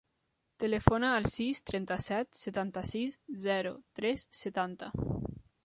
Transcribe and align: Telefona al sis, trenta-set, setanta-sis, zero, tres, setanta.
Telefona 0.61 1.11
al 1.17 1.27
sis, 1.33 1.61
trenta-set, 1.67 2.31
setanta-sis, 2.45 3.19
zero, 3.47 3.77
tres, 4.01 4.27
setanta. 4.43 4.93